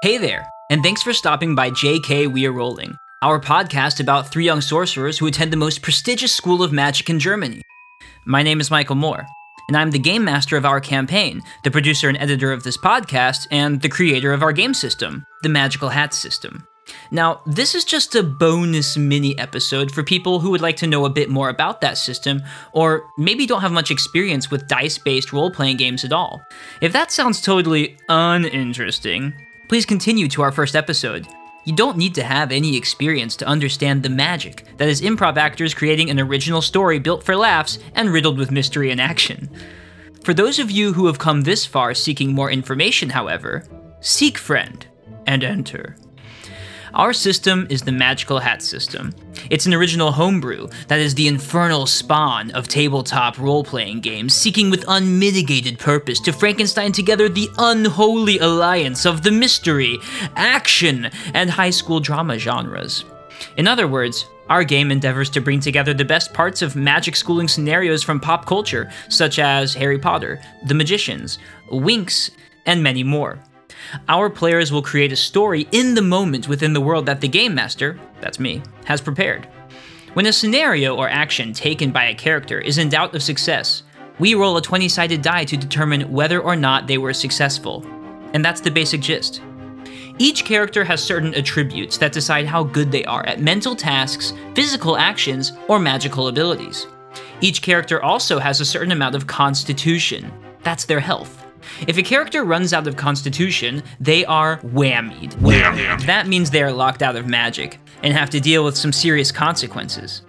[0.00, 4.44] Hey there, and thanks for stopping by JK We Are Rolling, our podcast about three
[4.44, 7.62] young sorcerers who attend the most prestigious school of magic in Germany.
[8.24, 9.26] My name is Michael Moore,
[9.66, 13.48] and I'm the game master of our campaign, the producer and editor of this podcast,
[13.50, 16.64] and the creator of our game system, the Magical Hat System.
[17.10, 21.06] Now, this is just a bonus mini episode for people who would like to know
[21.06, 22.40] a bit more about that system,
[22.72, 26.40] or maybe don't have much experience with dice based role playing games at all.
[26.80, 29.34] If that sounds totally uninteresting,
[29.68, 31.28] please continue to our first episode.
[31.64, 35.74] You don't need to have any experience to understand the magic that is improv actors
[35.74, 39.50] creating an original story built for laughs and riddled with mystery and action.
[40.24, 43.64] For those of you who have come this far seeking more information, however,
[44.00, 44.86] seek friend
[45.26, 45.96] and enter.
[46.98, 49.14] Our system is the Magical Hat system.
[49.50, 54.68] It's an original homebrew that is the infernal spawn of tabletop role playing games, seeking
[54.68, 59.96] with unmitigated purpose to Frankenstein together the unholy alliance of the mystery,
[60.34, 63.04] action, and high school drama genres.
[63.56, 67.46] In other words, our game endeavors to bring together the best parts of magic schooling
[67.46, 71.38] scenarios from pop culture, such as Harry Potter, The Magicians,
[71.70, 72.32] Winx,
[72.66, 73.38] and many more.
[74.08, 77.54] Our players will create a story in the moment within the world that the game
[77.54, 79.48] master, that's me, has prepared.
[80.14, 83.82] When a scenario or action taken by a character is in doubt of success,
[84.18, 87.86] we roll a 20 sided die to determine whether or not they were successful.
[88.32, 89.42] And that's the basic gist.
[90.18, 94.96] Each character has certain attributes that decide how good they are at mental tasks, physical
[94.96, 96.86] actions, or magical abilities.
[97.40, 100.32] Each character also has a certain amount of constitution.
[100.64, 101.46] That's their health.
[101.86, 105.34] If a character runs out of constitution, they are whammied.
[105.36, 106.06] Whammied.
[106.06, 109.32] That means they are locked out of magic and have to deal with some serious
[109.32, 110.22] consequences.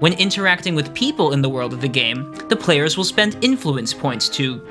[0.00, 3.94] When interacting with people in the world of the game, the players will spend influence
[3.94, 4.66] points to,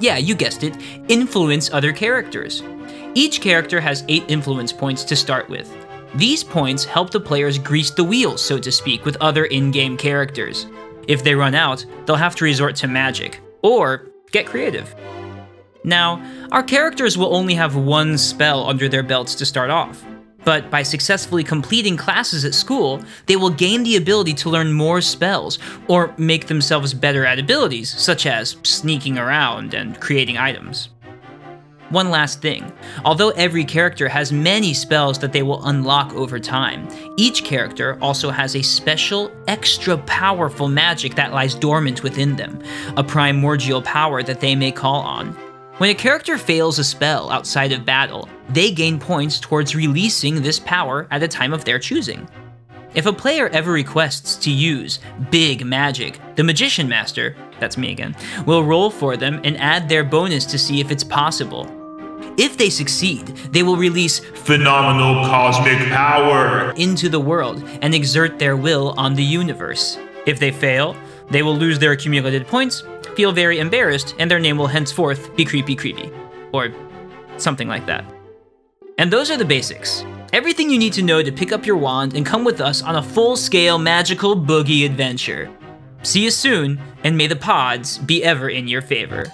[0.00, 0.76] yeah, you guessed it,
[1.08, 2.62] influence other characters.
[3.14, 5.74] Each character has 8 influence points to start with.
[6.14, 9.96] These points help the players grease the wheels, so to speak, with other in game
[9.96, 10.66] characters.
[11.06, 14.94] If they run out, they'll have to resort to magic, or get creative.
[15.84, 16.22] Now,
[16.52, 20.04] our characters will only have one spell under their belts to start off,
[20.44, 25.00] but by successfully completing classes at school, they will gain the ability to learn more
[25.00, 25.58] spells
[25.88, 30.88] or make themselves better at abilities, such as sneaking around and creating items.
[31.90, 32.70] One last thing.
[33.04, 38.28] Although every character has many spells that they will unlock over time, each character also
[38.30, 42.62] has a special, extra powerful magic that lies dormant within them,
[42.98, 45.34] a primordial power that they may call on.
[45.78, 50.58] When a character fails a spell outside of battle, they gain points towards releasing this
[50.58, 52.28] power at a time of their choosing.
[52.94, 54.98] If a player ever requests to use
[55.30, 60.02] big magic, the Magician Master, that's me again, will roll for them and add their
[60.02, 61.68] bonus to see if it's possible.
[62.36, 66.72] If they succeed, they will release Phenomenal cosmic power.
[66.76, 69.96] into the world and exert their will on the universe.
[70.26, 70.96] If they fail,
[71.30, 72.82] they will lose their accumulated points,
[73.18, 76.08] feel very embarrassed, and their name will henceforth be Creepy Creepy.
[76.52, 76.72] Or
[77.36, 78.04] something like that.
[78.96, 80.04] And those are the basics.
[80.32, 82.94] Everything you need to know to pick up your wand and come with us on
[82.94, 85.50] a full scale magical boogie adventure.
[86.04, 89.24] See you soon, and may the pods be ever in your favor.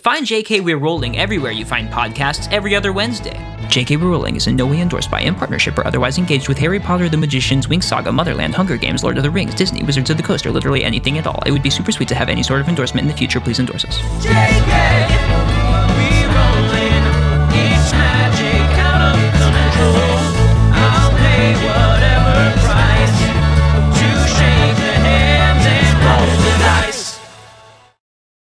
[0.00, 3.38] Find JK We're Rolling everywhere you find podcasts every other Wednesday.
[3.70, 6.80] JK We're is in no way endorsed by, in partnership, or otherwise engaged with Harry
[6.80, 10.16] Potter, The Magicians, Winx Saga, Motherland, Hunger Games, Lord of the Rings, Disney, Wizards of
[10.16, 11.40] the Coast, or literally anything at all.
[11.46, 13.38] It would be super sweet to have any sort of endorsement in the future.
[13.38, 13.98] Please endorse us.
[14.24, 15.39] JK